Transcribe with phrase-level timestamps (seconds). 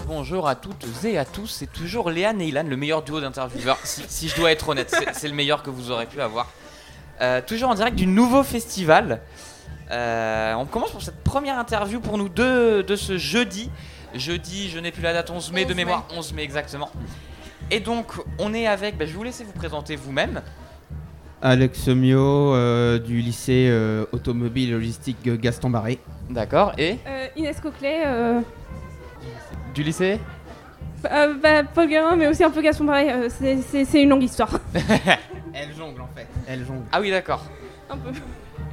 [0.00, 1.46] rebonjour à toutes et à tous.
[1.48, 3.78] C'est toujours Léane et Ilan, le meilleur duo d'intervieweurs.
[3.84, 6.48] Si, si je dois être honnête, c'est- le meilleur que vous aurez pu avoir.
[7.20, 9.20] Euh, toujours en direct du nouveau festival.
[9.90, 13.70] Euh, on commence pour cette première interview pour nous deux de ce jeudi.
[14.14, 15.84] Jeudi, je n'ai plus la date, 11 mai 11 de mai.
[15.84, 16.90] mémoire, 11 mai exactement.
[17.70, 20.42] Et donc, on est avec, bah, je vais vous laisser vous présenter vous-même.
[21.42, 25.98] Alex Mio euh, du lycée euh, automobile et logistique Gaston Barré.
[26.30, 28.40] D'accord, et Euh, Inès Coquelet, euh,
[29.74, 30.20] du lycée
[31.12, 34.48] euh, bah, Paul Guérin, mais aussi un peu Gaston Pareil, euh, c'est- une longue histoire.
[35.52, 36.26] Elle jongle en fait.
[36.48, 36.82] Elle jongle.
[36.92, 37.44] Ah oui, d'accord.
[37.90, 38.10] un peu.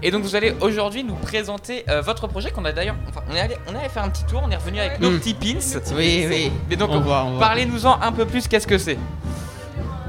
[0.04, 2.96] Et donc vous allez aujourd'hui nous présenter euh, votre projet qu'on a d'ailleurs.
[3.10, 5.00] Enfin, on est allé, on est allé faire un petit tour, on est revenu avec
[5.02, 5.20] nos Mm.
[5.20, 5.60] petits pins.
[5.96, 6.52] Oui, oui.
[6.70, 6.90] Mais donc,
[7.40, 8.48] parlez-nous-en un peu plus.
[8.48, 8.98] Qu'est-ce que c'est?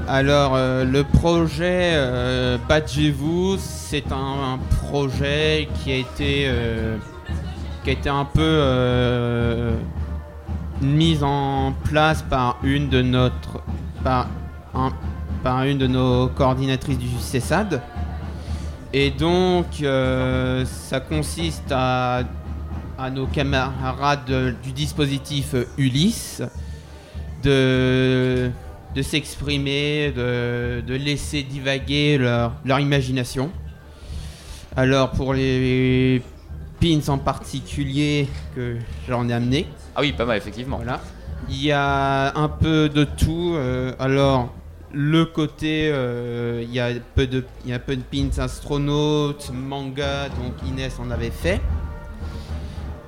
[0.07, 4.57] Alors, euh, le projet euh, Badgez-vous, c'est un, un
[4.87, 6.97] projet qui a été, euh,
[7.83, 8.41] qui a été un peu
[10.83, 13.61] euh, mis en place par une de notre,
[14.03, 14.27] par,
[14.73, 14.91] un-
[15.43, 17.81] par une de nos coordinatrices du CESAD.
[18.93, 22.23] Et donc, euh, ça consiste à,
[22.97, 26.41] à nos camarades de- du dispositif Ulysse
[27.43, 28.51] de,
[28.95, 33.49] de s'exprimer, de, de laisser divaguer leur, leur imagination.
[34.75, 36.21] Alors pour les
[36.79, 40.77] pins en particulier que j'en ai amené, Ah oui, pas mal effectivement.
[40.77, 40.99] voilà,
[41.49, 43.53] il y a un peu de tout.
[43.55, 44.53] euh, alors
[44.95, 48.39] le côté, euh, il y a peu de, il y a un peu de pins
[48.39, 51.61] astronautes, manga, donc Inès en avait fait.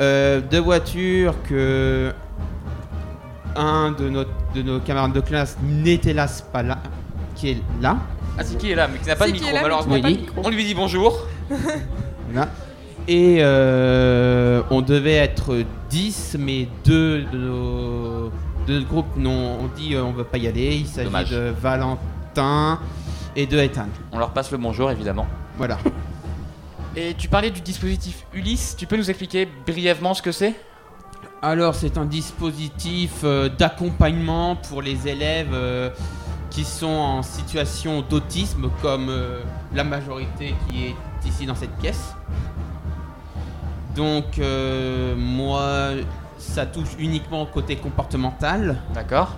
[0.01, 2.11] Euh, de voitures que
[3.55, 6.79] un de, notre, de nos camarades de classe n'était là pas là,
[7.35, 7.97] qui est là.
[8.37, 9.61] Ah c'est qui est là, mais qui n'a pas Si, de qui micro est là,
[9.61, 9.95] mais qui malheureusement.
[9.95, 10.19] n'a pas de Oui.
[10.21, 10.41] micro.
[10.43, 11.25] On lui dit bonjour.
[12.33, 12.49] Là.
[13.07, 18.31] Et euh, on devait être 10, mais deux de nos,
[18.67, 20.75] de notre groupe non, on dit euh, on veut pas y aller.
[20.75, 21.29] Il s'agit Dommage.
[21.29, 22.79] de Valentin
[23.35, 23.87] et de Ethan.
[24.11, 25.27] On leur passe le bonjour évidemment.
[25.57, 25.77] Voilà.
[26.97, 28.75] Et tu parlais du dispositif Ulysse.
[28.77, 30.53] Tu peux nous expliquer brièvement ce que c'est?
[31.41, 35.89] Alors c'est un dispositif euh, d'accompagnement pour les élèves euh,
[36.49, 39.41] qui sont en situation d'autisme, comme euh,
[39.73, 40.95] la majorité qui est
[41.27, 42.15] ici dans cette pièce.
[43.95, 45.91] Donc euh, moi,
[46.37, 48.77] ça touche uniquement au côté comportemental.
[48.93, 49.37] D'accord.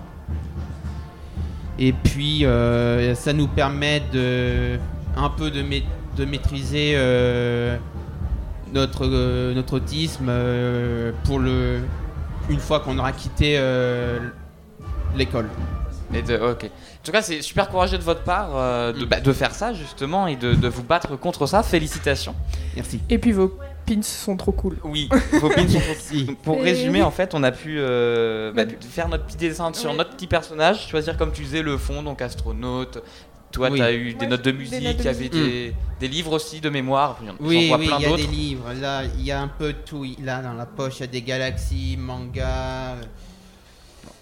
[1.80, 4.80] Et puis, euh, ça nous permet de
[5.16, 5.86] un peu de, ma-
[6.16, 7.78] de maîtriser euh,
[8.74, 11.80] notre, euh, notre autisme euh, pour le
[12.50, 14.20] une fois qu'on aura quitté euh,
[15.16, 15.50] l'école.
[16.14, 16.64] Et de, ok.
[16.66, 19.74] En tout cas, c'est super courageux de votre part euh, de, bah, de faire ça
[19.74, 21.62] justement et de, de vous battre contre ça.
[21.62, 22.34] Félicitations.
[22.76, 23.02] Merci.
[23.10, 24.78] Et puis vos pins sont trop cool.
[24.84, 26.26] Oui, vos pins sont Merci.
[26.26, 29.72] Donc, pour Et résumer, en fait, on a pu euh, bah, faire notre petit dessin
[29.74, 29.98] sur Ouais.
[29.98, 33.02] notre petit personnage, choisir comme tu disais le fond, donc astronaute.
[33.52, 33.78] Toi, Oui.
[33.80, 35.74] tu as eu des Ouais, notes de des musique, notes de il y avait des,
[36.02, 37.18] des livres aussi de mémoire.
[37.40, 38.18] Oui, oui, il y a d'autres.
[38.18, 38.74] des livres.
[38.82, 40.06] Là, il y a un peu de tout.
[40.22, 42.96] Là, dans la poche, il y a des galaxies, mangas.
[42.96, 43.02] euh,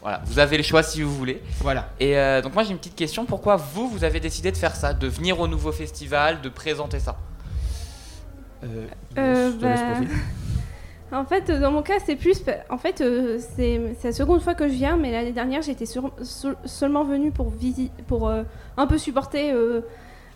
[0.01, 1.41] Voilà, vous avez le choix si vous voulez.
[1.61, 1.89] Voilà.
[1.99, 3.25] Et euh, donc moi j'ai une petite question.
[3.25, 6.99] Pourquoi vous, vous avez décidé de faire ça, de venir au nouveau festival, de présenter
[6.99, 7.17] ça?
[9.17, 10.07] Euh, je te laisse bah.
[11.11, 12.43] En fait, dans mon cas, c'est plus.
[12.69, 15.85] En fait, euh, c'est la seconde fois que je viens, mais l'année dernière, j'étais
[16.65, 18.43] seulement venue pour, visi- pour euh,
[18.75, 19.51] un peu supporter.
[19.51, 19.81] euh,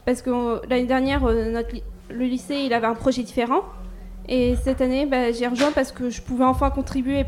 [0.06, 1.70] parce que l'année dernière, notre
[2.10, 3.62] le lycée, il avait un projet différent.
[4.28, 7.26] Et cette année, bah, j'ai rejoint parce que je pouvais enfin contribuer.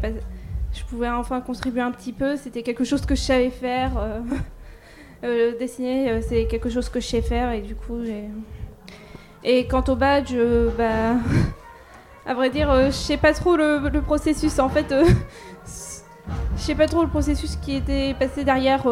[0.71, 2.37] je pouvais enfin contribuer un petit peu.
[2.37, 3.91] C'était quelque chose que je savais faire.
[5.59, 7.51] dessiner, c'est quelque chose que je sais faire.
[7.51, 8.25] Et du coup, j'ai.
[9.43, 11.19] Et quant au badge, euh, bah.
[12.25, 14.59] À vrai dire, euh, je sais pas trop le, le processus.
[14.59, 15.03] En fait, euh,
[16.55, 18.83] je sais pas trop le processus qui était passé derrière.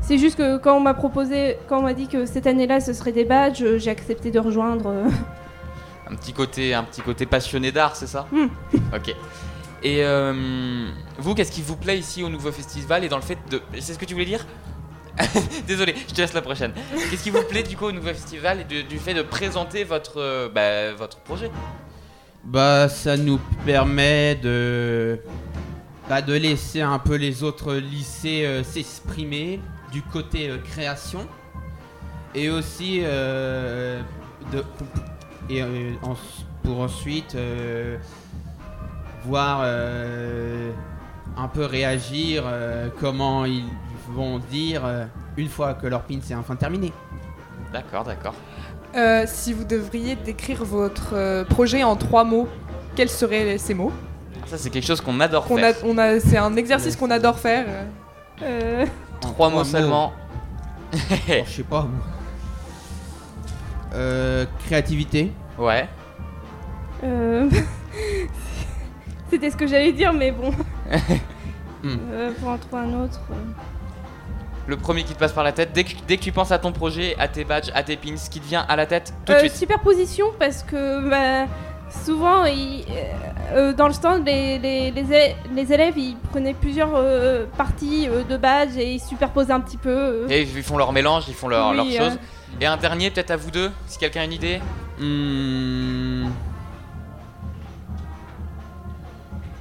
[0.00, 2.92] c'est juste que quand on m'a proposé, quand on m'a dit que cette année-là ce
[2.92, 4.92] serait des badges, j'ai accepté de rejoindre.
[6.10, 8.26] Un petit côté, un petit côté passionné d'art, c'est ça?
[8.30, 8.48] Hmm.
[8.94, 9.14] Ok.
[9.82, 10.88] Et euh,
[11.18, 13.60] vous, qu'est-ce qui vous plaît ici au nouveau festival et dans le fait de...
[13.80, 14.46] C'est ce que tu voulais dire?
[15.66, 16.72] Désolé, je te laisse la prochaine.
[17.10, 20.18] Qu'est-ce qui vous plaît du coup au nouveau festival et du fait de présenter votre,
[20.20, 21.50] euh, bah, votre projet?
[22.44, 25.20] Bah, ça nous permet de,
[26.08, 29.60] bah, de laisser un peu les autres lycées euh, s'exprimer
[29.92, 31.26] du côté euh, création
[32.34, 34.64] et aussi de,
[35.50, 35.62] et,
[36.62, 37.36] pour ensuite
[39.26, 39.60] voir
[41.36, 42.44] un peu réagir
[42.98, 43.66] comment ils
[44.12, 45.04] vont dire euh,
[45.36, 46.92] une fois que leur pin c'est enfin terminé.
[47.72, 48.34] D'accord, d'accord.
[48.94, 52.48] Euh, si vous devriez décrire votre euh, projet en trois mots,
[52.94, 53.92] quels seraient ces mots?
[54.46, 55.74] Ça, c'est quelque chose qu'on adore Qu'on faire.
[55.74, 57.64] a, on a, c'est un exercice qu'on adore faire.
[58.42, 58.84] Euh,
[59.20, 59.64] Trois mots mots.
[59.64, 60.12] seulement.
[60.94, 60.98] Oh,
[61.46, 61.86] je sais pas.
[63.94, 65.32] Euh, créativité.
[65.58, 65.88] Ouais.
[67.04, 67.48] euh,
[69.30, 70.52] C'était ce que j'allais dire, mais bon.
[71.84, 71.96] Hmm.
[72.12, 73.20] Euh, pour en trouver un autre.
[74.66, 76.58] Le premier qui te passe par la tête, dès que, dès que tu penses à
[76.58, 79.12] ton projet, à tes badges, à tes pins, ce qui te vient à la tête,
[79.26, 79.54] tout de Euh, suite.
[79.54, 81.50] superposition parce que bah,
[82.04, 86.54] souvent il- euh, euh, dans le stand les, les, les élè- les élèves ils prenaient
[86.54, 89.90] plusieurs euh, parties euh, de badges et ils superposaient un petit peu.
[89.90, 90.26] euh.
[90.30, 92.10] Et ils font leur mélange, ils font leur, Oui, leur euh.
[92.10, 92.18] chose.
[92.60, 94.60] Et un dernier, peut-être à vous deux, si quelqu'un a une idée.
[95.00, 96.28] Hmm.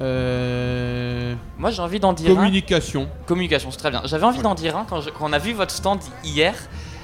[0.01, 0.80] Euh,
[1.61, 2.35] Moi, j'ai envie d'en dire un.
[2.35, 3.07] communication.
[3.27, 4.01] Communication, c'est très bien.
[4.05, 6.55] J'avais envie d'en dire un quand, je- quand on a vu votre stand hier.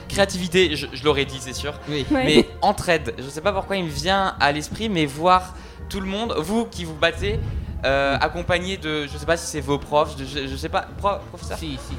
[0.09, 1.73] Créativité, je, je l'aurais dit, c'est sûr.
[1.87, 2.05] Oui.
[2.09, 2.23] Ouais.
[2.25, 5.53] Mais entraide, je sais pas pourquoi il me vient à l'esprit, mais voir
[5.89, 7.39] tout le monde, vous qui vous battez,
[7.85, 10.87] euh, accompagné de, je sais pas si c'est vos profs, de- je, je sais pas,
[10.97, 11.93] pro- professeur Si, si.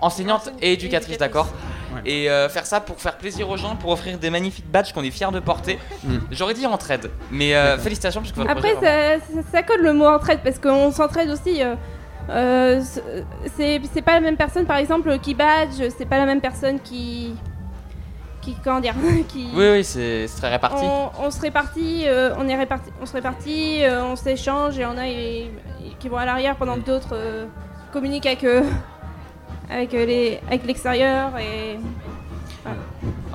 [0.00, 1.48] Enseignante et éducatrice, d'accord.
[2.04, 5.02] Et euh, faire ça pour faire plaisir aux gens, pour offrir des magnifiques badges qu'on
[5.02, 5.78] est fiers de porter.
[6.04, 6.16] Mm.
[6.30, 9.82] J'aurais dit entraide, mais euh, félicitations parce que votre Après projet, ça, ça, ça colle
[9.82, 11.62] le mot entraide parce qu'on s'entraide aussi.
[11.62, 11.74] euh,
[12.28, 12.82] euh,
[13.56, 16.80] c'est c'est pas la même personne par exemple qui badge, c'est pas la même personne
[16.80, 17.34] qui
[18.42, 18.94] qui comment dire
[19.28, 20.84] qui Oui, oui, c'est très réparti.
[20.84, 24.86] on, on se répartit, euh, on est réparti, on se répartit, euh, on s'échange et
[24.86, 25.50] on a et-
[25.84, 27.46] et qui vont à l'arrière pendant que d'autres euh,
[27.92, 28.62] communiquent avec euh,
[29.70, 31.78] avec euh, les avec l'extérieur et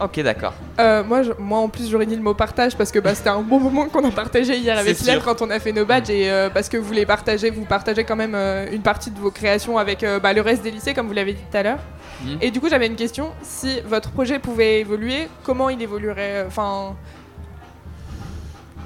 [0.01, 0.53] Ok, d'accord.
[0.79, 3.29] Euh, moi, je- moi, en plus, j'aurais dit le mot partage parce que bah, c'était
[3.29, 5.25] un bon moment qu'on a partagé hier avec C'est Hélène sûr.
[5.25, 8.03] quand on a fait nos badges et euh, parce que vous les partagez, vous partagez
[8.03, 10.93] quand même euh, une partie de vos créations avec euh, bah, le reste des lycées,
[10.93, 11.79] comme vous l'avez dit tout à l'heure.
[12.25, 12.39] Mhm.
[12.41, 16.95] Et du coup, j'avais une question si votre projet pouvait évoluer, comment il évoluerait Enfin,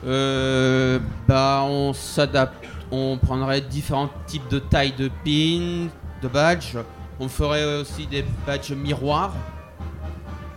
[0.06, 2.64] Euh, bah, on s'adapte.
[2.92, 5.90] On prendrait différents types de tailles de pins,
[6.22, 6.78] de badges.
[7.20, 9.34] On ferait aussi des badges miroirs.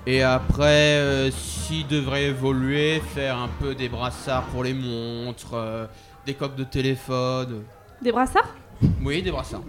[0.06, 5.86] Et après, euh, s'il devrait évoluer, faire un peu des brassards pour les montres, euh,
[6.26, 7.62] des coques de téléphone.
[8.02, 8.54] des brassards?
[9.02, 9.62] Oui, des brassards.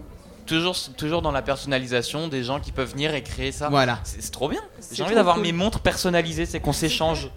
[0.46, 3.70] Toujours, toujours dans la personnalisation des gens qui peuvent venir et créer ça.
[3.70, 4.00] Voilà.
[4.04, 4.62] C'est trop bien.
[4.92, 5.44] J'ai envie d'avoir cool.
[5.44, 7.30] mes montres personnalisées, c'est qu'on s'échange.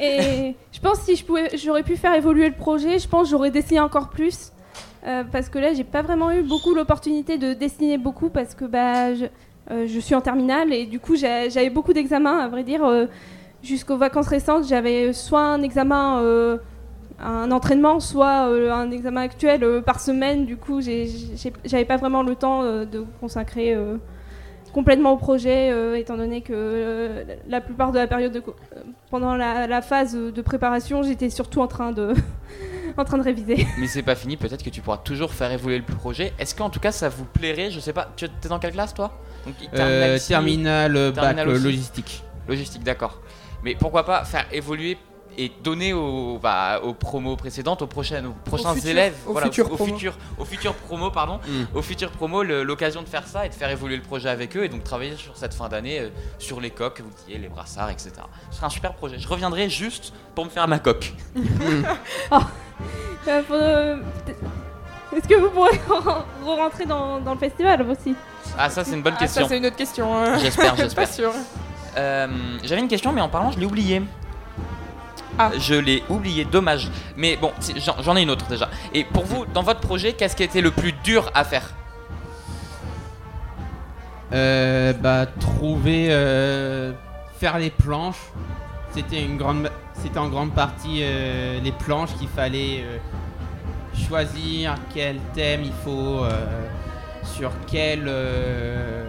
[0.00, 3.24] Et je pense que si je pouvais, j'aurais pu faire évoluer le projet, je pense
[3.24, 4.50] que j'aurais dessiné encore plus.
[5.06, 8.64] Euh, parce que là, j'ai pas vraiment eu beaucoup l'opportunité de dessiner beaucoup parce que
[8.64, 9.26] bah, je,
[9.70, 12.84] euh, suis en terminale et du coup, j'avais beaucoup d'examens, à vrai dire.
[12.84, 13.06] euh,
[13.62, 16.22] Jusqu'aux vacances récentes, j'avais soit un examen,
[17.18, 20.44] un entraînement, soit un examen actuel par semaine.
[20.44, 23.76] Du coup, j'avais pas vraiment le temps de consacrer
[24.72, 28.42] complètement au projet, étant donné que la plupart de la période de
[29.10, 32.12] pendant la phase de préparation, j'étais surtout en train de,
[33.02, 33.66] en train de réviser.
[33.78, 36.32] Mais c'est pas fini, peut-être que tu pourras toujours faire évoluer le projet.
[36.38, 38.94] Est-ce qu'en tout cas ça vous plairait Je sais pas, tu es dans quelle classe
[38.94, 39.18] toi?
[39.44, 42.22] Donc, terminale Euh, terminal, euh, bac euh, logistique.
[42.48, 43.20] Logistique, d'accord.
[43.62, 44.98] Mais pourquoi pas faire évoluer
[45.38, 49.48] et donner aux, bah, aux promos précédentes, aux prochaines, aux prochains futurs- élèves, aux voilà,
[49.48, 49.94] futurs aux, promos.
[49.94, 51.76] futurs, aux futurs promos, pardon, Mm.
[51.76, 54.64] aux futurs promos, l'occasion de faire ça et de faire évoluer le projet avec eux
[54.64, 56.08] et donc travailler sur cette fin d'année euh,
[56.38, 58.12] sur les coques, vous disiez, les brassards, etc.
[58.50, 59.18] Ce serait un super projet.
[59.18, 61.12] Je reviendrai juste pour me faire ma coque.
[61.36, 61.82] Euh,
[62.30, 62.36] faut,
[63.28, 65.80] euh, peut-être- Est-ce que vous pourrez
[66.44, 68.14] re-rentrer dans, dans le festival aussi?
[68.58, 69.48] Ah ça c'est une bonne ah, ça, question.
[69.48, 70.16] c'est une autre question.
[70.16, 70.38] hein.
[70.38, 71.08] J'espère, Je suis pas j'espère.
[71.32, 71.32] sûr.
[71.96, 72.26] Euh,
[72.62, 74.02] J'avais une question, mais en parlant, je l'ai oublié.
[75.38, 75.50] Ah.
[75.58, 76.90] Je l'ai oublié, dommage.
[77.16, 78.68] Mais bon, j'en j'en ai une autre déjà.
[78.94, 81.70] Et pour vous, dans votre projet, qu'est-ce qui été le plus dur à faire?
[84.32, 86.92] Euh, bah, trouver, euh,
[87.38, 88.30] faire les planches.
[88.96, 92.96] C'était une grande, c'était en grande partie euh, les planches qu'il fallait euh,
[94.08, 96.30] choisir quel thème il faut, euh,
[97.22, 99.04] sur quelle euh,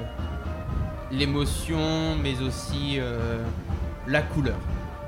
[1.10, 3.38] l'émotion, mais aussi euh,
[4.08, 4.58] la couleur.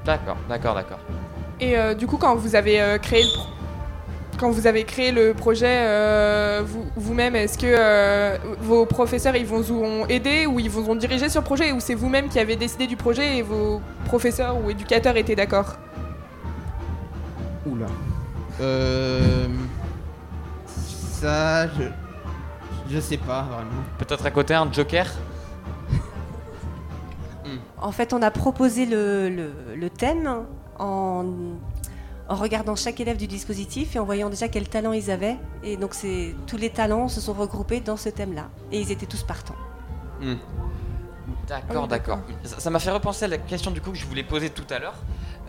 [0.06, 1.00] D'accord, d'accord, d'accord.
[1.60, 3.50] Et euh, du coup, quand vous avez euh, créé le pro-
[4.40, 9.46] quand vous avez créé le projet euh, vous- vous-même, est-ce que euh, vos professeurs ils
[9.46, 12.40] vous ont aidé ou ils vous ont dirigé sur le projet ou c'est vous-même qui
[12.40, 15.76] avez décidé du projet et vos professeurs ou éducateurs étaient d'accord?
[17.66, 17.88] Oula.
[18.62, 19.48] Euh,
[20.66, 21.84] ça, je,
[22.90, 23.84] je sais pas vraiment.
[23.98, 25.06] Peut-être à côté un joker?
[27.82, 30.44] En fait, on a proposé le, le- le thème
[30.78, 31.24] en,
[32.30, 35.36] en regardant chaque élève du dispositif et en voyant déjà quel talent ils avaient.
[35.64, 38.50] Et donc, c'est tous les talents se sont regroupés dans ce thème-là.
[38.72, 39.56] Et ils étaient tous partants.
[40.22, 40.36] Hmm.
[41.48, 42.20] D'accord, oui, d'accord.
[42.44, 44.78] Ça m'a fait repenser à la question du coup que je voulais poser tout à
[44.80, 44.94] l'heure.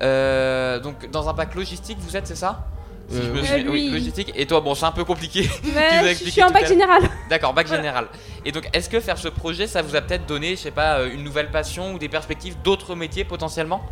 [0.01, 2.67] Euh, donc dans un bac logistique, vous êtes, c'est ça?
[3.09, 3.91] Si je Euh, me oui.
[3.91, 4.33] logistique.
[4.37, 5.51] Et toi, bon, c'est un peu compliqué.
[5.75, 7.03] Mais je suis en bac général.
[7.29, 7.83] D'accord, bac Voilà.
[7.83, 8.07] général.
[8.45, 11.01] Et donc, est-ce que faire ce projet, ça vous a peut-être donné, je sais pas,
[11.01, 13.83] euh, une nouvelle passion ou des perspectives d'autres métiers potentiellement?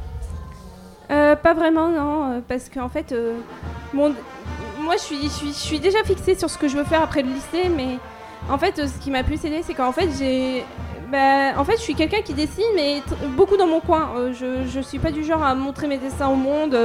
[1.10, 3.34] Euh, pas vraiment, non, euh, parce qu'en fait, euh,
[3.94, 4.10] moi
[4.92, 7.98] je suis, déjà fixée sur ce que je veux faire après le lycée, mais
[8.50, 10.64] en fait, ce qui m'a plus aidé, c'est qu'en fait, j'ai.
[11.10, 13.02] Bah, en fait, je suis quelqu'un qui dessine, mais
[13.34, 14.10] beaucoup dans mon coin.
[14.32, 16.76] Je, je suis pas du genre à montrer mes dessins au monde.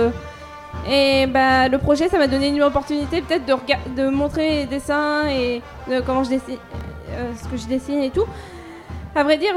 [0.89, 5.61] et bah, le projet, ça m'a donné une opportunité peut-être de, montrer les dessins et
[6.05, 6.57] comment je dessine,
[7.41, 8.25] ce que je dessine et tout.
[9.15, 9.55] À vrai dire,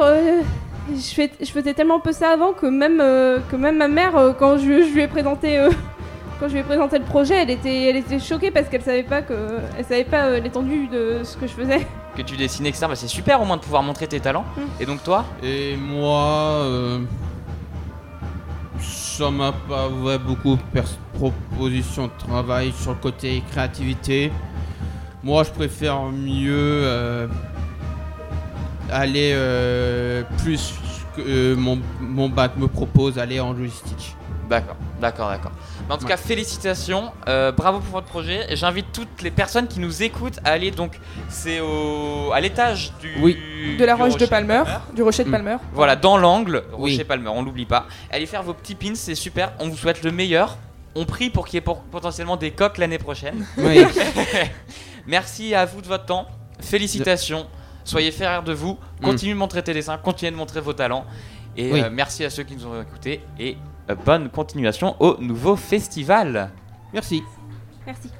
[0.94, 4.16] je, fais- je faisais tellement peu ça avant que même, euh, que même ma mère,
[4.16, 5.70] euh, quand je, je lui ai présenté, euh,
[6.40, 9.02] quand je lui ai présenté le projet, elle était, elle était choquée parce qu'elle savait
[9.02, 9.34] pas que,
[9.78, 11.86] elle savait pas euh, l'étendue de ce que je faisais.
[12.16, 12.86] Que tu dessines, etc.
[12.88, 14.44] Bah, c'est super au moins de pouvoir montrer tes talents.
[14.56, 14.60] Mm.
[14.80, 16.22] Et donc, toi Et moi,
[16.62, 16.98] euh,
[18.80, 24.30] ça m'a pas ouais, beaucoup pers- proposition de travail sur le côté créativité.
[25.22, 26.52] Moi, je préfère mieux
[26.84, 27.26] euh,
[28.90, 30.74] aller euh, plus
[31.16, 34.14] que euh, mon, mon bac me propose, aller en logistique.
[34.48, 35.50] D'accord, d'accord, d'accord.
[35.88, 36.10] Mais en tout Ouais.
[36.10, 38.46] cas, félicitations, euh, bravo pour votre projet.
[38.48, 42.92] Et J'invite toutes les personnes qui nous écoutent à aller donc, c'est au à l'étage
[43.00, 43.36] du Oui.
[43.76, 44.62] De la roche de Palmer,
[44.94, 45.32] du rocher de Mm.
[45.32, 45.56] Palmer.
[45.72, 46.92] Voilà, dans l'angle, Oui.
[46.92, 47.86] Rocher Palmer, on l'oublie pas.
[48.10, 49.52] Allez faire vos petits pins, c'est super.
[49.58, 50.58] On vous souhaite le meilleur.
[50.94, 53.44] On prie pour qu'il y ait pour- potentiellement des coques l'année prochaine.
[53.58, 53.84] Oui.
[55.06, 56.26] Merci à vous de votre temps.
[56.60, 57.46] Félicitations.
[57.86, 58.76] Soyez fiers de vous.
[59.02, 59.96] Continuez de montrer tes dessins.
[59.96, 61.04] Continuez de montrer vos talents.
[61.56, 61.80] Et Oui.
[61.80, 63.22] euh, merci à ceux qui nous ont écoutés.
[63.38, 63.56] Et
[63.88, 66.50] euh, bonne continuation au nouveau festival.
[66.92, 67.22] Merci.
[67.86, 68.10] Merci.